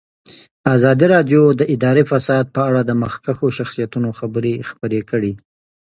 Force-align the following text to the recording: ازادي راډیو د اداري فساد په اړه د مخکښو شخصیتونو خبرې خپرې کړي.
ازادي 0.75 1.05
راډیو 1.15 1.41
د 1.59 1.61
اداري 1.73 2.03
فساد 2.11 2.45
په 2.55 2.61
اړه 2.69 2.81
د 2.83 2.91
مخکښو 3.01 3.47
شخصیتونو 3.57 4.09
خبرې 4.19 4.53
خپرې 4.69 5.01
کړي. 5.09 5.33